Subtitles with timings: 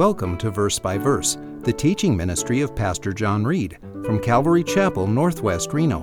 [0.00, 5.06] Welcome to Verse by Verse, the teaching ministry of Pastor John Reed from Calvary Chapel,
[5.06, 6.00] Northwest Reno.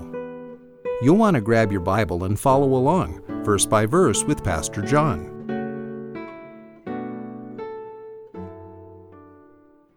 [1.01, 5.33] You'll want to grab your Bible and follow along, verse by verse, with Pastor John.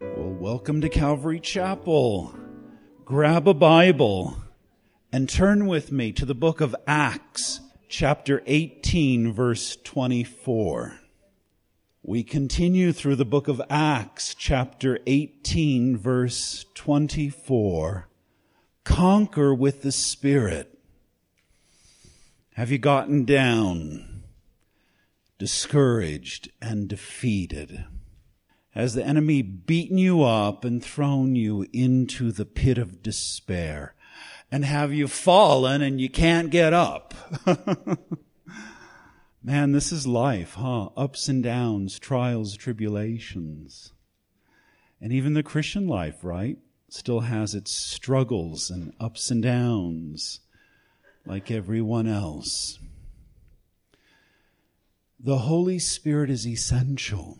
[0.00, 2.34] Well, welcome to Calvary Chapel.
[3.04, 4.34] Grab a Bible
[5.12, 10.99] and turn with me to the book of Acts, chapter 18, verse 24.
[12.02, 18.08] We continue through the book of Acts, chapter 18, verse 24.
[18.84, 20.78] Conquer with the Spirit.
[22.54, 24.22] Have you gotten down,
[25.38, 27.84] discouraged, and defeated?
[28.70, 33.94] Has the enemy beaten you up and thrown you into the pit of despair?
[34.50, 37.12] And have you fallen and you can't get up?
[39.42, 40.90] Man, this is life, huh?
[40.96, 43.92] Ups and downs, trials, tribulations.
[45.00, 46.58] And even the Christian life, right?
[46.90, 50.40] Still has its struggles and ups and downs,
[51.24, 52.78] like everyone else.
[55.18, 57.38] The Holy Spirit is essential.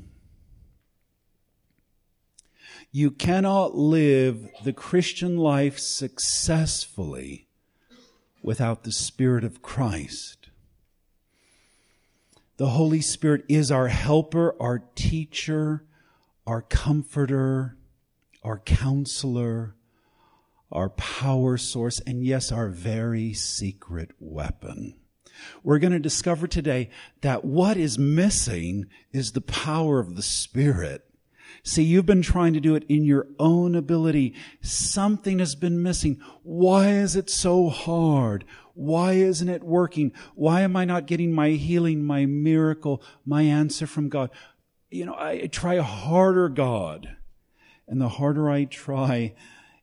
[2.91, 7.47] You cannot live the Christian life successfully
[8.43, 10.40] without the Spirit of Christ.
[12.61, 15.83] The Holy Spirit is our helper, our teacher,
[16.47, 17.79] our comforter,
[18.43, 19.77] our counselor,
[20.71, 25.01] our power source, and yes, our very secret weapon.
[25.63, 26.91] We're going to discover today
[27.23, 31.10] that what is missing is the power of the Spirit.
[31.63, 34.35] See, you've been trying to do it in your own ability.
[34.63, 36.21] Something has been missing.
[36.43, 38.45] Why is it so hard?
[38.75, 40.13] Why isn't it working?
[40.35, 44.31] Why am I not getting my healing, my miracle, my answer from God?
[44.91, 47.17] You know, I try harder, God.
[47.87, 49.35] And the harder I try,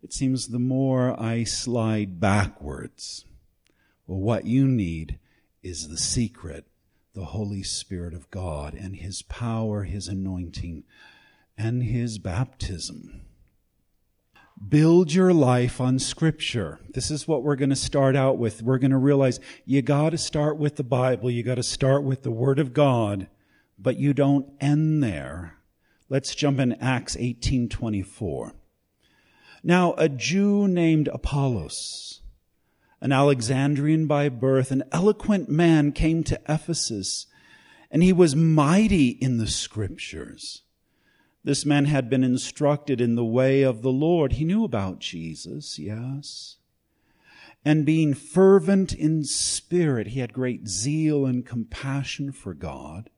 [0.02, 3.26] it seems the more I slide backwards.
[4.08, 5.20] Well, what you need
[5.62, 6.66] is the secret,
[7.14, 10.86] the Holy Spirit of God and His power, His anointing,
[11.58, 13.22] and His baptism.
[14.66, 16.80] Build your life on scripture.
[16.90, 18.64] This is what we're going to start out with.
[18.64, 21.30] We're going to realize you got to start with the Bible.
[21.30, 23.28] You got to start with the Word of God,
[23.78, 25.60] but you don't end there.
[26.10, 28.54] Let's jump in Acts 18:24.
[29.64, 32.22] Now, a Jew named Apollos,
[33.00, 37.28] an Alexandrian by birth, an eloquent man came to Ephesus,
[37.92, 40.64] and he was mighty in the scriptures
[41.48, 44.34] this man had been instructed in the way of the Lord.
[44.34, 46.58] He knew about Jesus, yes.
[47.64, 53.10] And being fervent in spirit, he had great zeal and compassion for God.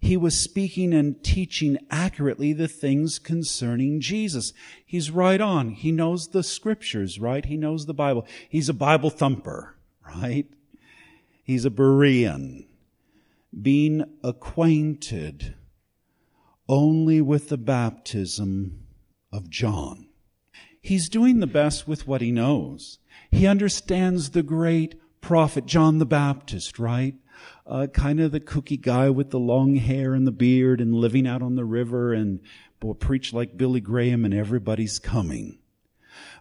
[0.00, 4.52] He was speaking and teaching accurately the things concerning Jesus.
[4.84, 5.70] He's right on.
[5.70, 7.44] He knows the scriptures, right?
[7.44, 8.26] He knows the Bible.
[8.48, 10.48] He's a Bible thumper, right?
[11.44, 12.66] He's a Berean.
[13.62, 15.54] Being acquainted
[16.70, 18.86] only with the baptism
[19.32, 20.06] of John.
[20.80, 23.00] He's doing the best with what he knows.
[23.32, 27.16] He understands the great prophet John the Baptist, right?
[27.66, 31.26] Uh, kind of the kooky guy with the long hair and the beard and living
[31.26, 32.38] out on the river and
[32.78, 35.58] boy, preach like Billy Graham and everybody's coming.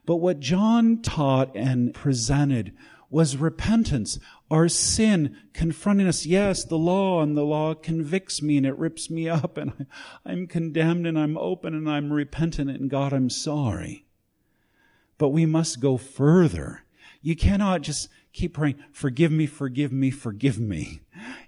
[0.05, 2.73] But what John taught and presented
[3.09, 4.19] was repentance,
[4.51, 6.25] our sin confronting us.
[6.25, 9.87] Yes, the law and the law convicts me and it rips me up and
[10.25, 14.05] I, am condemned and I'm open and I'm repentant and God, I'm sorry.
[15.17, 16.83] But we must go further.
[17.21, 21.01] You cannot just keep praying, forgive me, forgive me, forgive me.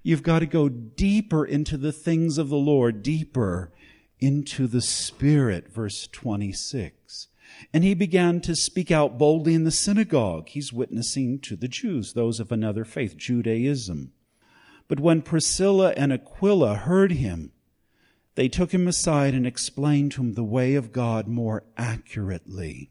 [0.04, 3.72] You've got to go deeper into the things of the Lord, deeper
[4.19, 7.28] into the Spirit, verse 26.
[7.74, 10.50] And he began to speak out boldly in the synagogue.
[10.50, 14.12] He's witnessing to the Jews, those of another faith, Judaism.
[14.88, 17.51] But when Priscilla and Aquila heard him,
[18.36, 22.89] they took him aside and explained to him the way of God more accurately.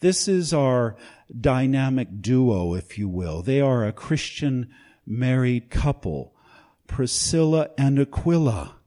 [0.00, 0.96] This is our
[1.40, 3.42] dynamic duo, if you will.
[3.42, 4.68] They are a Christian
[5.06, 6.34] married couple,
[6.86, 8.77] Priscilla and Aquila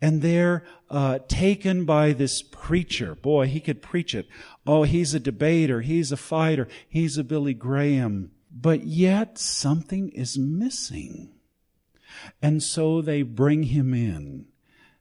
[0.00, 3.14] and they're uh, taken by this preacher.
[3.14, 4.26] Boy, he could preach it.
[4.66, 5.80] Oh, he's a debater.
[5.80, 6.68] He's a fighter.
[6.88, 8.32] He's a Billy Graham.
[8.50, 11.32] But yet something is missing.
[12.42, 14.46] And so they bring him in.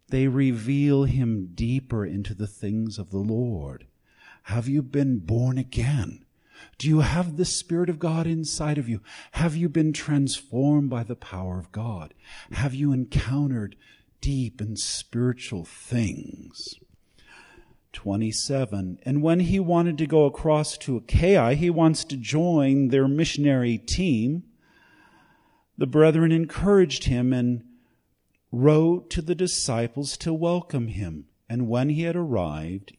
[0.09, 3.87] They reveal him deeper into the things of the Lord.
[4.43, 6.25] Have you been born again?
[6.77, 9.01] Do you have the Spirit of God inside of you?
[9.31, 12.13] Have you been transformed by the power of God?
[12.51, 13.75] Have you encountered
[14.25, 16.73] deep and spiritual things.
[17.93, 18.97] 27.
[19.03, 23.77] And when he wanted to go across to Achaia, he wants to join their missionary
[23.77, 24.45] team.
[25.77, 27.65] The brethren encouraged him and
[28.51, 31.25] wrote to the disciples to welcome him.
[31.47, 32.97] And when he had arrived,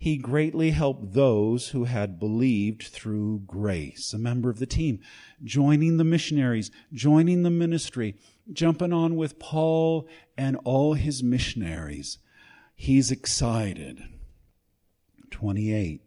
[0.00, 4.12] he greatly helped those who had believed through grace.
[4.14, 5.00] A member of the team,
[5.42, 8.14] joining the missionaries, joining the ministry,
[8.52, 12.18] jumping on with Paul and all his missionaries.
[12.76, 14.00] He's excited.
[15.32, 16.00] 28.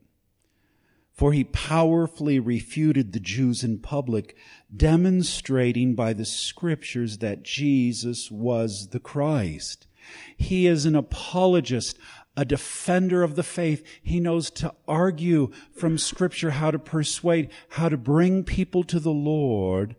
[1.12, 4.38] For he powerfully refuted the Jews in public,
[4.74, 9.88] demonstrating by the scriptures that Jesus was the Christ.
[10.36, 11.98] He is an apologist,
[12.36, 13.86] a defender of the faith.
[14.02, 19.12] He knows to argue from scripture how to persuade, how to bring people to the
[19.12, 19.96] Lord,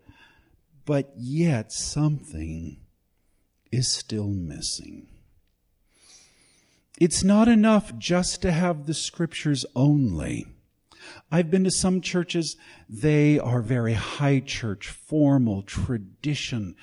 [0.84, 2.79] but yet something
[3.70, 5.08] is still missing.
[6.99, 10.46] It's not enough just to have the scriptures only.
[11.31, 12.56] I've been to some churches,
[12.88, 16.76] they are very high church, formal, tradition,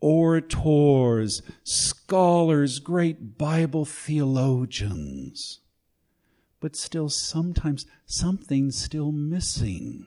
[0.00, 5.60] orators, scholars, great Bible theologians.
[6.60, 10.06] But still, sometimes something's still missing.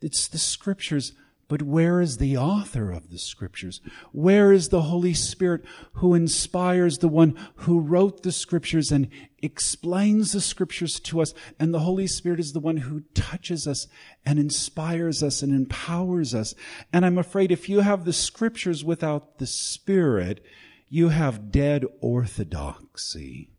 [0.00, 1.12] It's the scriptures
[1.50, 3.80] but where is the author of the scriptures?
[4.12, 5.64] Where is the Holy Spirit
[5.94, 9.08] who inspires the one who wrote the scriptures and
[9.42, 11.34] explains the scriptures to us?
[11.58, 13.88] And the Holy Spirit is the one who touches us
[14.24, 16.54] and inspires us and empowers us.
[16.92, 20.44] And I'm afraid if you have the scriptures without the Spirit,
[20.88, 23.50] you have dead orthodoxy.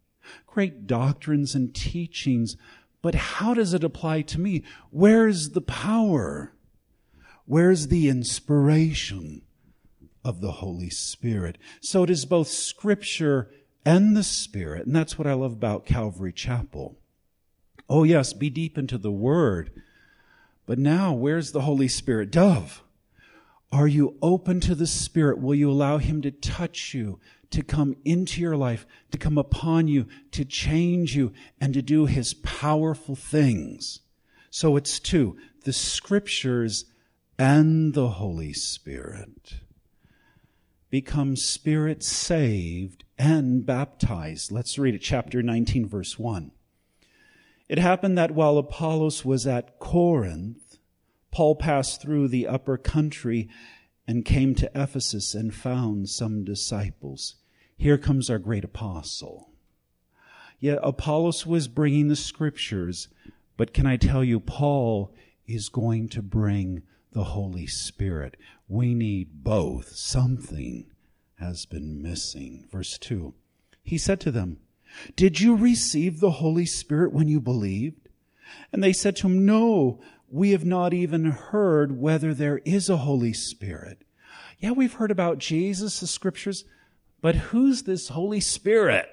[0.47, 2.55] Great doctrines and teachings,
[3.01, 4.63] but how does it apply to me?
[4.91, 6.53] Where is the power?
[7.45, 9.41] Where's the inspiration
[10.23, 11.57] of the Holy Spirit?
[11.81, 13.49] So it is both Scripture
[13.85, 14.85] and the Spirit.
[14.85, 16.97] And that's what I love about Calvary Chapel.
[17.89, 19.71] Oh, yes, be deep into the Word.
[20.65, 22.31] But now, where's the Holy Spirit?
[22.31, 22.83] Dove.
[23.71, 25.39] Are you open to the Spirit?
[25.39, 29.87] Will you allow Him to touch you, to come into your life, to come upon
[29.87, 33.99] you, to change you, and to do His powerful things?
[34.49, 35.37] So it's two.
[35.63, 36.85] The Scriptures
[37.41, 39.61] and the Holy Spirit
[40.91, 44.51] become spirit saved and baptized.
[44.51, 46.51] Let's read it, chapter 19, verse 1.
[47.67, 50.77] It happened that while Apollos was at Corinth,
[51.31, 53.49] Paul passed through the upper country
[54.07, 57.37] and came to Ephesus and found some disciples.
[57.75, 59.49] Here comes our great apostle.
[60.59, 63.07] Yet Apollos was bringing the scriptures,
[63.57, 65.11] but can I tell you, Paul
[65.47, 68.37] is going to bring the Holy Spirit.
[68.67, 69.95] We need both.
[69.95, 70.91] Something
[71.39, 72.67] has been missing.
[72.71, 73.33] Verse 2.
[73.83, 74.59] He said to them,
[75.15, 78.09] Did you receive the Holy Spirit when you believed?
[78.71, 79.99] And they said to him, No,
[80.29, 84.03] we have not even heard whether there is a Holy Spirit.
[84.59, 86.65] Yeah, we've heard about Jesus, the scriptures,
[87.21, 89.09] but who's this Holy Spirit?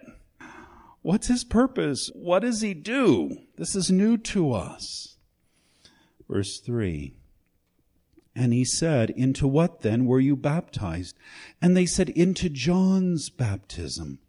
[1.03, 2.11] What's his purpose?
[2.15, 3.39] What does he do?
[3.57, 5.17] This is new to us.
[6.29, 7.18] Verse 3
[8.39, 11.19] and he said, Into what then were you baptized?
[11.61, 14.21] And they said, Into John's baptism.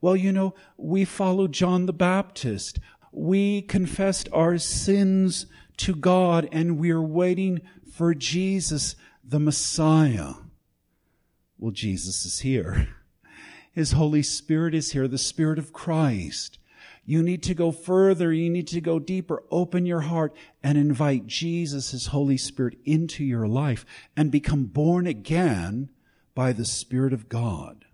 [0.00, 2.78] Well, you know, we followed John the Baptist.
[3.12, 5.44] We confessed our sins
[5.76, 7.60] to God and we're waiting
[7.92, 10.34] for Jesus, the Messiah.
[11.58, 12.88] Well, Jesus is here.
[13.72, 16.58] His Holy Spirit is here, the Spirit of Christ.
[17.04, 18.32] You need to go further.
[18.32, 19.42] You need to go deeper.
[19.50, 23.84] Open your heart and invite Jesus, His Holy Spirit, into your life
[24.16, 25.90] and become born again
[26.34, 27.84] by the Spirit of God.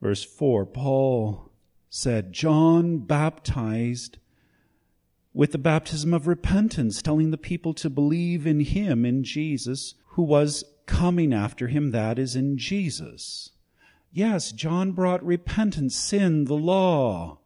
[0.00, 1.50] Verse 4 Paul
[1.90, 4.18] said, John baptized
[5.32, 10.22] with the baptism of repentance, telling the people to believe in him, in Jesus, who
[10.22, 13.50] was coming after him, that is, in Jesus.
[14.10, 17.38] Yes, John brought repentance, sin, the law,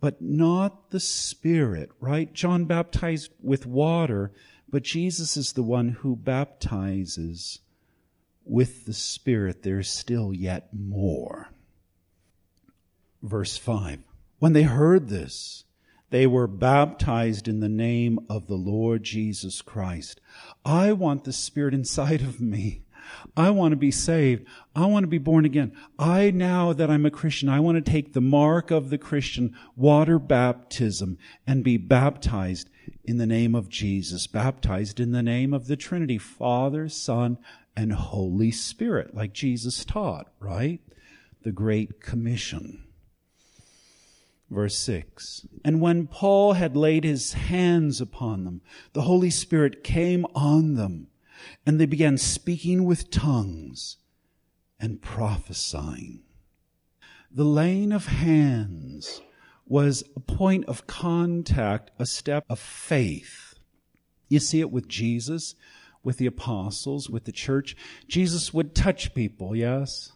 [0.00, 2.32] but not the Spirit, right?
[2.32, 4.32] John baptized with water,
[4.68, 7.60] but Jesus is the one who baptizes
[8.44, 9.62] with the Spirit.
[9.62, 11.50] There's still yet more.
[13.22, 14.00] Verse 5
[14.38, 15.64] When they heard this,
[16.10, 20.20] they were baptized in the name of the Lord Jesus Christ.
[20.64, 22.83] I want the Spirit inside of me.
[23.36, 24.46] I want to be saved.
[24.74, 25.72] I want to be born again.
[25.98, 29.54] I, now that I'm a Christian, I want to take the mark of the Christian,
[29.76, 32.70] water baptism, and be baptized
[33.04, 37.38] in the name of Jesus, baptized in the name of the Trinity, Father, Son,
[37.76, 40.80] and Holy Spirit, like Jesus taught, right?
[41.42, 42.84] The Great Commission.
[44.50, 48.60] Verse 6 And when Paul had laid his hands upon them,
[48.92, 51.08] the Holy Spirit came on them,
[51.66, 53.96] and they began speaking with tongues
[54.78, 56.22] and prophesying.
[57.30, 59.20] The laying of hands
[59.66, 63.54] was a point of contact, a step of faith.
[64.28, 65.54] You see it with Jesus,
[66.02, 67.76] with the apostles, with the church.
[68.06, 70.12] Jesus would touch people, yes?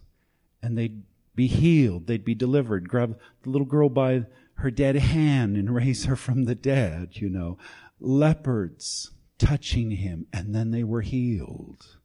[0.62, 1.02] And they'd
[1.34, 2.88] be healed, they'd be delivered.
[2.88, 7.30] Grab the little girl by her dead hand and raise her from the dead, you
[7.30, 7.58] know.
[8.00, 11.98] Leopards touching him, and then they were healed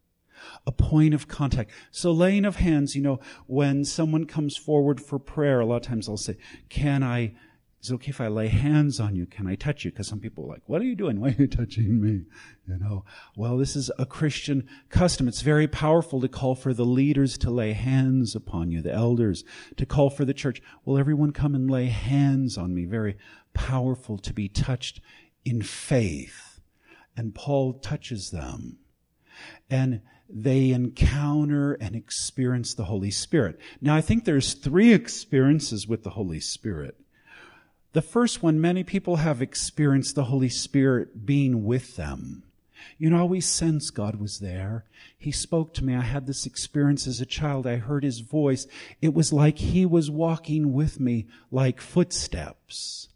[0.66, 1.72] a point of contact.
[1.92, 5.82] So laying of hands, you know, when someone comes forward for prayer, a lot of
[5.84, 6.38] times I'll say,
[6.70, 7.34] can I,
[7.82, 9.25] is it okay if I lay hands on you?
[9.25, 9.92] Can I touch you?
[9.92, 11.20] Because some people are like, what are you doing?
[11.20, 12.25] Why are you touching me?
[12.68, 13.04] You know,
[13.36, 15.28] well, this is a Christian custom.
[15.28, 19.44] It's very powerful to call for the leaders to lay hands upon you, the elders,
[19.75, 20.62] to call for the church.
[20.86, 22.86] Will everyone come and lay hands on me?
[22.86, 23.18] Very
[23.54, 25.02] powerful to be touched
[25.44, 26.52] in faith.
[27.15, 28.77] And Paul touches them.
[29.70, 33.60] And they encounter and experience the Holy Spirit.
[33.82, 37.00] Now, I think there's three experiences with the Holy Spirit.
[37.93, 42.43] The first one, many people have experienced the Holy Spirit being with them.
[42.98, 44.86] You know, I always sensed God was there.
[45.17, 45.96] He spoke to me.
[45.96, 47.67] I had this experience as a child.
[47.67, 48.65] I heard his voice.
[49.01, 53.10] It was like he was walking with me, like footsteps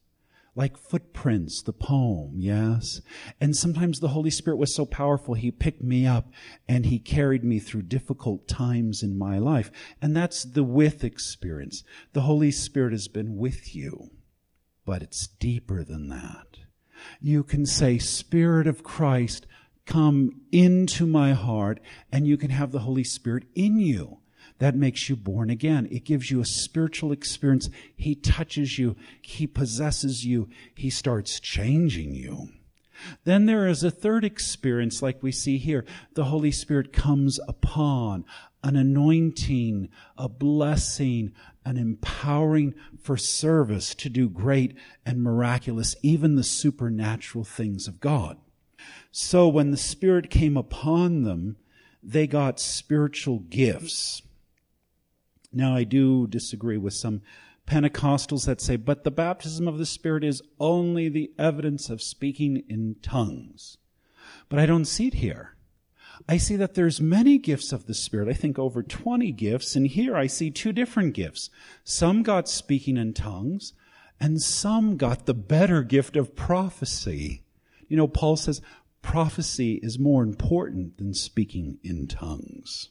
[0.57, 2.99] like footprints, the poem, yes?
[3.39, 6.31] And sometimes the Holy Spirit was so powerful, He picked me up
[6.67, 9.69] and He carried me through difficult times in my life.
[10.01, 11.83] And that's the with experience.
[12.13, 14.09] The Holy Spirit has been with you,
[14.83, 16.57] but it's deeper than that.
[17.21, 19.45] You can say, Spirit of Christ,
[19.85, 21.79] come into my heart,
[22.11, 24.21] and you can have the Holy Spirit in you
[24.59, 25.87] that makes you born again.
[25.91, 27.69] It gives you a spiritual experience.
[27.95, 28.95] He touches you.
[29.21, 30.49] He possesses you.
[30.73, 32.49] He starts changing you.
[33.25, 35.85] Then there is a third experience like we see here.
[36.15, 38.25] The Holy Spirit comes upon
[38.63, 41.31] an anointing, a blessing,
[41.63, 48.37] an empowering for service to do great and miraculous, even the supernatural things of God.
[49.11, 51.57] So when the Spirit came upon them,
[52.01, 54.21] they got spiritual gifts.
[55.51, 57.21] Now, I do disagree with some
[57.65, 62.63] Pentecostals that say, but the baptism of the Spirit is only the evidence of speaking
[62.69, 63.77] in tongues.
[64.49, 65.55] But I don't see it here.
[66.27, 68.29] I see that there's many gifts of the Spirit.
[68.29, 69.75] I think over 20 gifts.
[69.75, 71.49] And here I see two different gifts.
[71.83, 73.73] Some got speaking in tongues
[74.19, 77.43] and some got the better gift of prophecy.
[77.87, 78.61] You know, Paul says
[79.01, 82.89] prophecy is more important than speaking in tongues.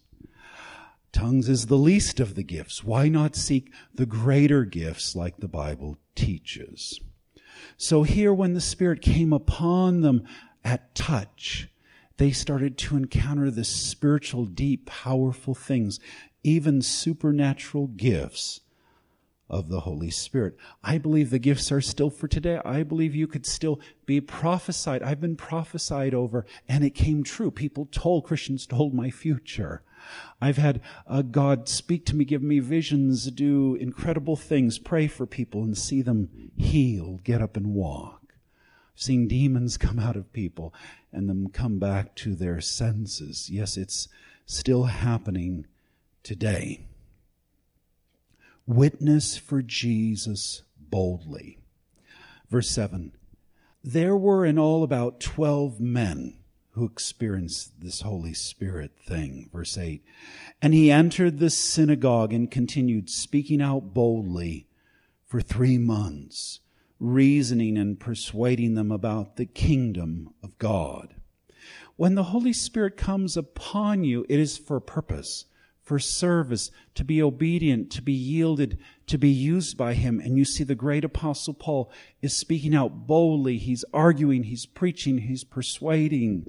[1.12, 2.84] Tongues is the least of the gifts.
[2.84, 7.00] Why not seek the greater gifts like the Bible teaches?
[7.76, 10.24] So here, when the Spirit came upon them
[10.64, 11.68] at touch,
[12.18, 16.00] they started to encounter the spiritual, deep, powerful things,
[16.42, 18.60] even supernatural gifts
[19.48, 20.56] of the Holy Spirit.
[20.82, 22.60] I believe the gifts are still for today.
[22.64, 25.02] I believe you could still be prophesied.
[25.02, 27.50] I've been prophesied over and it came true.
[27.50, 29.82] People told, Christians told my future.
[30.40, 35.26] I've had uh, God speak to me, give me visions, do incredible things, pray for
[35.26, 38.34] people and see them healed, get up and walk.
[38.94, 40.74] I've seen demons come out of people
[41.12, 43.48] and them come back to their senses.
[43.50, 44.08] Yes, it's
[44.44, 45.66] still happening
[46.22, 46.86] today.
[48.66, 51.58] Witness for Jesus boldly.
[52.50, 53.12] Verse 7
[53.82, 56.36] There were in all about twelve men
[56.76, 59.48] who experienced this Holy Spirit thing.
[59.50, 60.04] Verse 8.
[60.60, 64.68] And he entered the synagogue and continued speaking out boldly
[65.24, 66.60] for three months,
[67.00, 71.14] reasoning and persuading them about the kingdom of God.
[71.96, 75.46] When the Holy Spirit comes upon you, it is for a purpose
[75.86, 78.76] for service, to be obedient, to be yielded,
[79.06, 80.18] to be used by Him.
[80.18, 83.56] And you see the great apostle Paul is speaking out boldly.
[83.56, 86.48] He's arguing, he's preaching, he's persuading,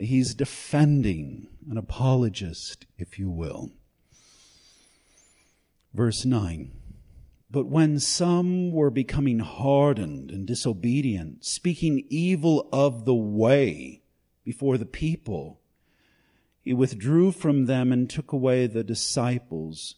[0.00, 3.70] he's defending, an apologist, if you will.
[5.94, 6.72] Verse 9.
[7.52, 14.02] But when some were becoming hardened and disobedient, speaking evil of the way
[14.44, 15.59] before the people,
[16.70, 19.96] he withdrew from them and took away the disciples,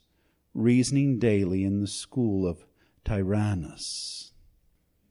[0.54, 2.64] reasoning daily in the school of
[3.04, 4.32] Tyrannus.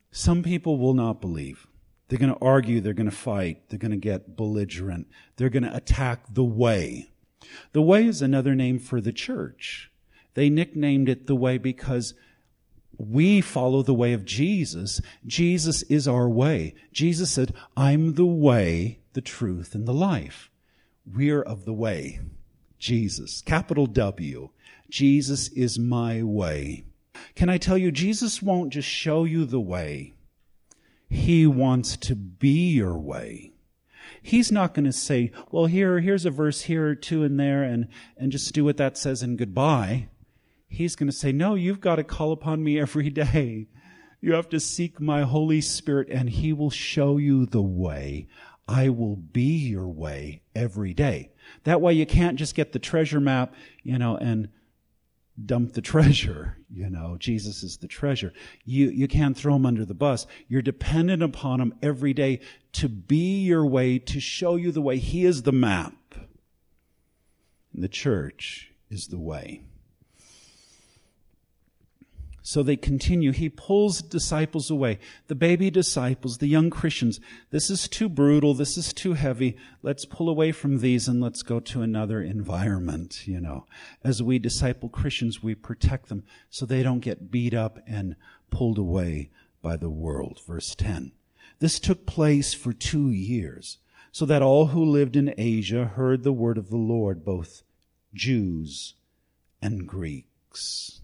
[0.10, 1.68] Some people will not believe.
[2.08, 5.62] They're going to argue, they're going to fight, they're going to get belligerent, they're going
[5.62, 7.12] to attack the way.
[7.74, 9.92] The way is another name for the church.
[10.34, 12.16] They nicknamed it the way because
[12.98, 15.00] we follow the way of Jesus.
[15.28, 16.74] Jesus is our way.
[16.92, 20.51] Jesus said, I'm the way, the truth, and the life.
[21.06, 22.20] We're of the way.
[22.80, 23.42] Jesus.
[23.42, 24.50] Capital W.
[24.90, 26.84] Jesus is my way.
[27.36, 30.14] Can I tell you, Jesus won't just show you the way.
[31.10, 33.52] He wants to be your way.
[34.22, 37.64] He's not going to say, well, here, here's a verse here or two in there
[37.64, 40.10] and, and just do what that says and goodbye.
[40.68, 43.68] He's going to say, no, you've got to call upon me every day.
[44.22, 48.28] You have to seek my Holy Spirit and he will show you the way.
[48.68, 51.32] I will be your way every day.
[51.64, 53.54] That way you can't just get the treasure map,
[53.84, 54.50] you know, and
[55.46, 56.58] dump the treasure.
[56.70, 58.34] You know, Jesus is the treasure.
[58.64, 60.26] You, you can't throw him under the bus.
[60.48, 62.40] You're dependent upon him every day
[62.74, 64.98] to be your way, to show you the way.
[64.98, 65.96] He is the map.
[67.74, 69.62] And the church is the way.
[72.44, 73.32] So they continue.
[73.32, 74.98] He pulls disciples away.
[75.28, 77.20] The baby disciples, the young Christians.
[77.52, 78.56] This is too brutal.
[78.56, 79.58] This is too heavy.
[79.84, 83.68] Let's pull away from these and let's go to another environment, you know.
[84.04, 88.16] As we disciple Christians, we protect them so they don't get beat up and
[88.50, 89.30] pulled away
[89.62, 90.40] by the world.
[90.48, 91.12] Verse 10.
[91.60, 93.78] This took place for two years,
[94.12, 97.62] so that all who lived in Asia heard the word of the Lord, both
[98.16, 98.96] Jews
[99.62, 101.02] and Greeks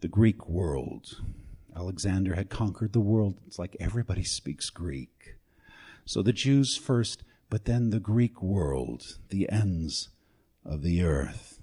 [0.00, 1.20] the Greek world.
[1.76, 3.40] Alexander had conquered the world.
[3.46, 5.36] It's like everybody speaks Greek.
[6.04, 10.08] So the Jews first, but then the Greek world, the ends
[10.64, 11.60] of the earth.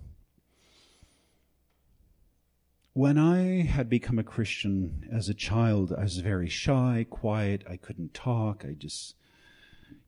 [2.93, 7.63] When I had become a Christian as a child, I was very shy, quiet.
[7.69, 8.63] I couldn't talk.
[8.63, 9.15] I just,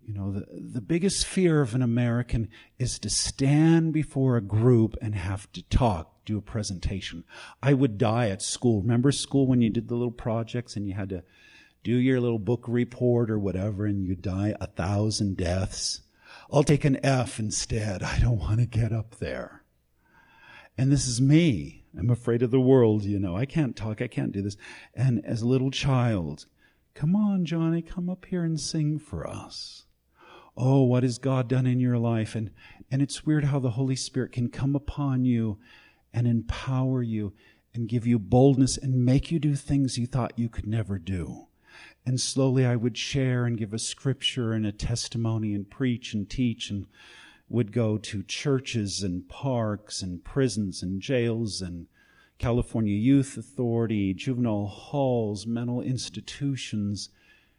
[0.06, 2.48] you know, the, the biggest fear of an American
[2.80, 7.24] is to stand before a group and have to talk do a presentation.
[7.64, 8.82] I would die at school.
[8.82, 11.24] Remember school when you did the little projects and you had to
[11.84, 16.02] do your little book report or whatever and you die a thousand deaths?
[16.52, 18.04] I'll take an F instead.
[18.04, 19.64] I don't want to get up there.
[20.78, 21.86] And this is me.
[21.98, 23.36] I'm afraid of the world, you know.
[23.36, 24.02] I can't talk.
[24.02, 24.58] I can't do this.
[24.94, 26.46] And as a little child,
[26.94, 29.86] come on, Johnny, come up here and sing for us.
[30.56, 32.36] Oh, what has God done in your life?
[32.36, 32.52] And,
[32.92, 35.60] and it's weird how the Holy Spirit can come upon you
[36.14, 37.34] and empower you
[37.74, 41.48] and give you boldness and make you do things you thought you could never do.
[42.06, 46.30] And slowly I would share and give a scripture and a testimony and preach and
[46.30, 46.88] teach and
[47.50, 51.88] would go to churches and parks and prisons and jails and
[52.40, 57.10] California Youth Authority, juvenile halls, mental institutions,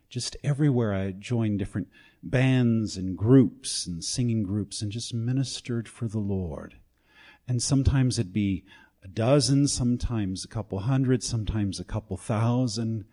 [0.09, 1.89] just everywhere I joined different
[2.23, 6.77] bands and groups and singing groups and just ministered for the Lord.
[7.49, 8.65] And sometimes it'd be
[9.03, 13.07] a dozen, sometimes a couple hundred, sometimes a couple thousand.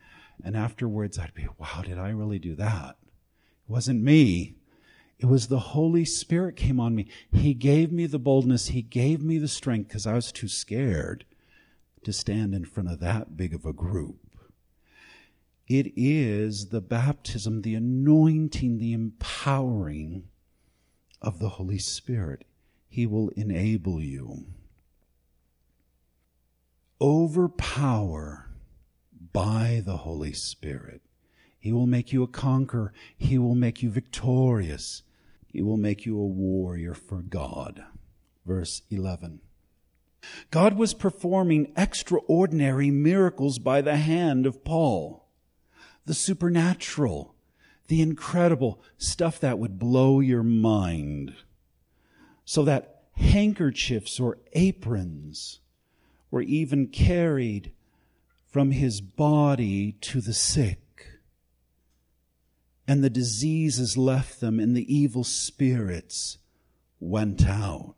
[0.43, 2.97] And afterwards, I'd be, wow, did I really do that?
[3.01, 4.55] It wasn't me.
[5.17, 7.07] It was the Holy Spirit came on me.
[7.31, 8.67] He gave me the boldness.
[8.67, 11.23] He gave me the strength because I was too scared
[12.03, 14.17] to stand in front of that big of a group.
[15.67, 20.27] It is the baptism, the anointing, the empowering
[21.21, 22.45] of the Holy Spirit.
[22.95, 24.45] He will enable you.
[27.01, 28.49] Overpower
[29.33, 31.01] by the Holy Spirit.
[31.59, 32.93] He will make you a conqueror.
[33.17, 35.03] He will make you victorious.
[35.45, 37.83] He will make you a warrior for God.
[38.45, 39.41] Verse 11.
[40.49, 45.27] God was performing extraordinary miracles by the hand of Paul.
[46.05, 47.35] The supernatural,
[47.89, 51.33] the incredible stuff that would blow your mind
[52.45, 55.59] so that handkerchiefs or aprons
[56.31, 57.71] were even carried
[58.45, 60.79] from his body to the sick.
[62.87, 66.37] And the diseases left them, and the evil spirits
[66.99, 67.95] went out.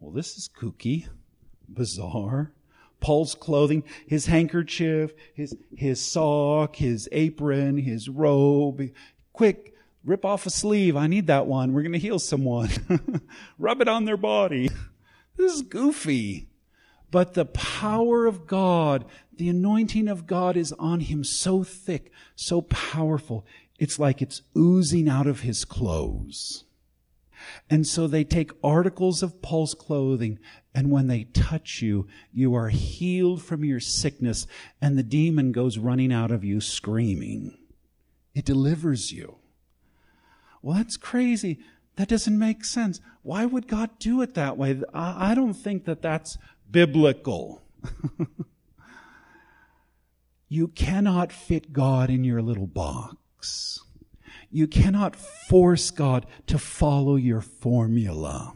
[0.00, 1.06] Well, this is kooky,
[1.68, 2.52] bizarre.
[2.98, 8.90] Paul's clothing, his handkerchief, his, his sock, his apron, his robe.
[9.32, 9.74] Quick,
[10.04, 10.96] Rip off a sleeve.
[10.96, 11.72] I need that one.
[11.72, 12.70] We're going to heal someone.
[13.58, 14.70] Rub it on their body.
[15.36, 16.48] This is goofy.
[17.10, 22.60] But the power of God, the anointing of God is on him so thick, so
[22.60, 23.46] powerful.
[23.78, 26.64] It's like it's oozing out of his clothes.
[27.68, 30.38] And so they take articles of Paul's clothing,
[30.74, 34.46] and when they touch you, you are healed from your sickness,
[34.80, 37.56] and the demon goes running out of you screaming.
[38.34, 39.39] It delivers you.
[40.62, 41.58] Well, that's crazy.
[41.96, 43.00] That doesn't make sense.
[43.22, 44.80] Why would God do it that way?
[44.94, 46.38] I don't think that that's
[46.70, 47.62] biblical.
[50.52, 53.78] You cannot fit God in your little box.
[54.50, 58.54] You cannot force God to follow your formula.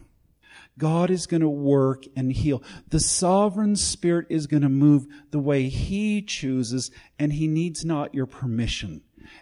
[0.77, 2.61] God is going to work and heal.
[2.89, 8.13] The sovereign spirit is going to move the way he chooses and he needs not
[8.13, 9.01] your permission.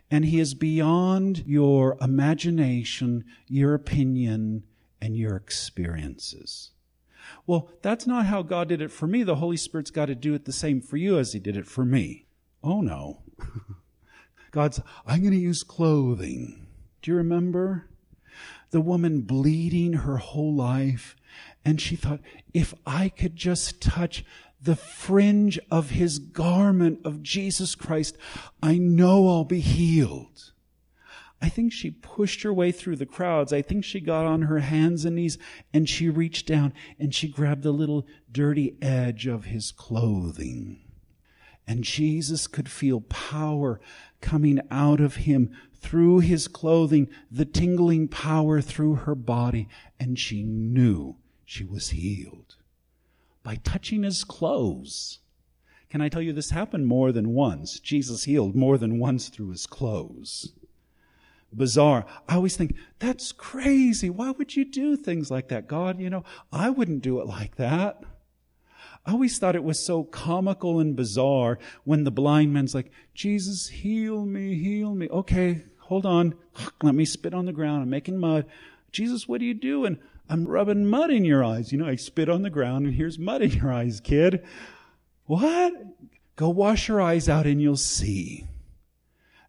[0.10, 4.64] And he is beyond your imagination, your opinion,
[5.02, 6.72] and your experiences.
[7.46, 9.24] Well, that's not how God did it for me.
[9.24, 11.68] The Holy Spirit's got to do it the same for you as he did it
[11.68, 12.26] for me.
[12.64, 13.22] Oh no.
[14.52, 16.68] God's, I'm going to use clothing.
[17.02, 17.90] Do you remember?
[18.72, 21.16] The woman bleeding her whole life.
[21.66, 22.20] And she thought,
[22.54, 24.24] if I could just touch
[24.64, 28.18] the fringe of his garment of Jesus Christ,
[28.62, 30.54] I know I'll be healed.
[31.42, 33.52] I think she pushed her way through the crowds.
[33.52, 35.38] I think she got on her hands and knees
[35.74, 40.80] and she reached down and she grabbed the little dirty edge of his clothing.
[41.68, 43.82] And Jesus could feel power
[44.22, 49.68] coming out of him through his clothing, the tingling power through her body,
[50.00, 52.56] and she knew she was healed
[53.44, 55.20] by touching his clothes.
[55.90, 57.80] Can I tell you this happened more than once?
[57.80, 60.54] Jesus healed more than once through his clothes.
[61.54, 62.06] Bizarre.
[62.28, 64.10] I always think, that's crazy.
[64.10, 65.68] Why would you do things like that?
[65.68, 68.02] God, you know, I wouldn't do it like that.
[69.06, 73.68] I always thought it was so comical and bizarre when the blind man's like, Jesus,
[73.68, 75.10] heal me, heal me.
[75.10, 76.36] Okay, hold on.
[76.82, 77.84] Let me spit on the ground.
[77.84, 78.46] I'm making mud.
[78.92, 80.00] Jesus, what are you doing?
[80.34, 81.72] I'm rubbing mud in your eyes.
[81.72, 84.44] You know, I spit on the ground and here's mud in your eyes, kid.
[85.26, 85.74] What?
[86.36, 88.48] Go wash your eyes out and you'll see.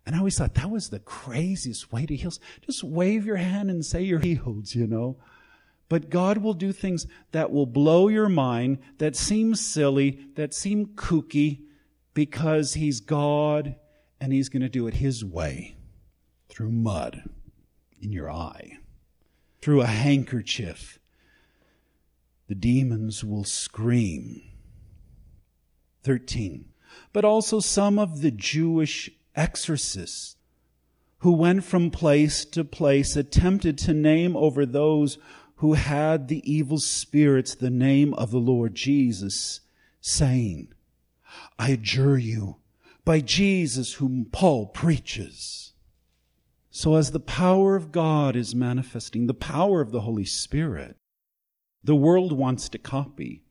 [0.05, 2.33] And I always thought that was the craziest way to heal.
[2.61, 5.17] Just wave your hand and say you're healed, you know.
[5.89, 10.89] But God will do things that will blow your mind, that seem silly, that seem
[10.89, 11.63] kooky,
[12.13, 13.77] because He's God
[14.21, 15.77] and He's going to do it His way
[16.51, 17.23] through mud
[18.03, 18.81] in your eye
[19.65, 20.99] through a handkerchief,
[22.49, 24.43] the demons will scream.
[26.03, 26.67] 13.
[27.15, 30.37] But also some of the Jewish exorcists
[31.21, 35.17] who went from place to place attempted to name over those
[35.57, 39.63] who had the evil spirits the name of the Lord Jesus,
[39.99, 40.75] saying,
[41.59, 42.57] I adjure you
[43.07, 45.73] by Jesus whom Paul preaches.
[46.77, 50.97] So, as the power of God is manifesting, the power of the Holy Spirit,
[51.85, 53.45] the world wants to copy.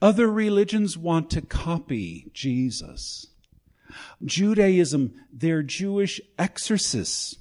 [0.00, 3.26] Other religions want to copy Jesus.
[4.24, 7.34] Judaism, their Jewish exorcists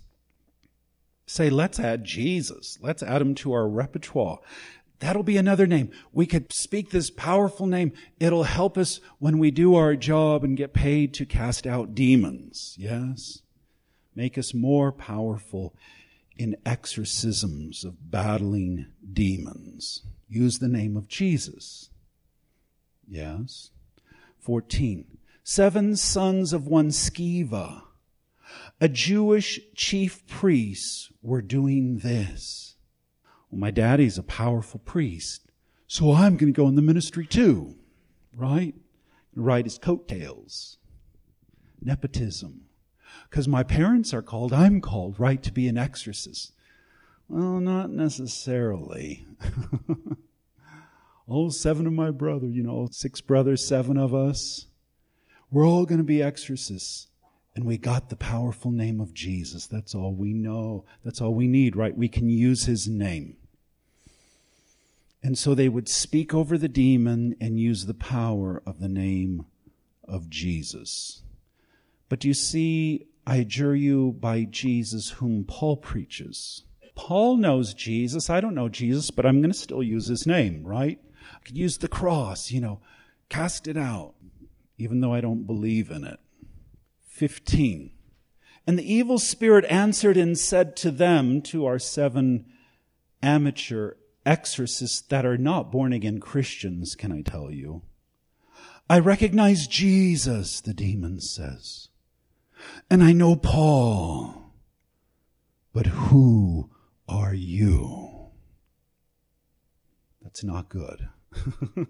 [1.27, 2.79] say, let's add Jesus.
[2.81, 4.39] Let's add him to our repertoire.
[5.01, 5.91] That'll be another name.
[6.11, 7.93] We could speak this powerful name.
[8.19, 12.75] It'll help us when we do our job and get paid to cast out demons.
[12.79, 13.40] Yes?
[14.15, 15.73] Make us more powerful
[16.37, 20.03] in exorcisms of battling demons.
[20.27, 21.89] Use the name of Jesus.
[23.07, 23.71] Yes.
[24.39, 25.17] 14.
[25.43, 27.83] Seven sons of one Sceva,
[28.79, 32.75] a Jewish chief priest, were doing this.
[33.49, 35.51] Well, my daddy's a powerful priest,
[35.87, 37.75] so I'm going to go in the ministry too,
[38.35, 38.75] right?
[39.35, 40.77] Ride his coattails.
[41.81, 42.65] Nepotism
[43.31, 46.51] because my parents are called, I'm called, right, to be an exorcist.
[47.29, 49.25] Well, not necessarily.
[51.29, 54.65] oh, seven of my brother, you know, six brothers, seven of us.
[55.49, 57.07] We're all going to be exorcists.
[57.55, 59.65] And we got the powerful name of Jesus.
[59.65, 60.83] That's all we know.
[61.05, 61.95] That's all we need, right?
[61.95, 63.37] We can use his name.
[65.23, 69.45] And so they would speak over the demon and use the power of the name
[70.05, 71.23] of Jesus.
[72.09, 76.63] But you see, I adjure you by Jesus whom Paul preaches.
[76.95, 78.29] Paul knows Jesus.
[78.29, 80.99] I don't know Jesus, but I'm going to still use his name, right?
[81.35, 82.81] I could use the cross, you know,
[83.29, 84.13] cast it out,
[84.77, 86.19] even though I don't believe in it.
[87.07, 87.91] 15.
[88.67, 92.45] And the evil spirit answered and said to them, to our seven
[93.23, 97.81] amateur exorcists that are not born again Christians, can I tell you?
[98.89, 101.87] I recognize Jesus, the demon says.
[102.89, 104.53] And I know Paul.
[105.73, 106.69] But who
[107.07, 108.31] are you?
[110.21, 111.07] That's not good.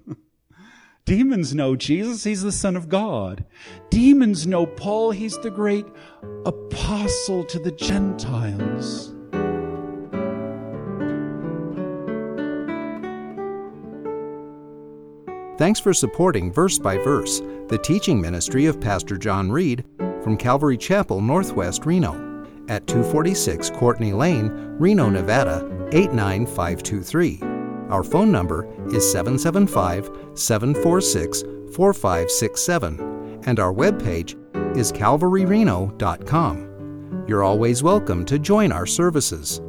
[1.06, 3.44] Demons know Jesus, he's the Son of God.
[3.90, 5.86] Demons know Paul, he's the great
[6.46, 9.14] apostle to the Gentiles.
[15.58, 19.84] Thanks for supporting Verse by Verse, the teaching ministry of Pastor John Reed
[20.24, 27.42] from Calvary Chapel, Northwest Reno, at 246 Courtney Lane, Reno, Nevada 89523.
[27.90, 31.42] Our phone number is 775 746
[31.76, 34.38] 4567, and our webpage
[34.78, 37.26] is calvaryreno.com.
[37.28, 39.62] You're always welcome to join our services.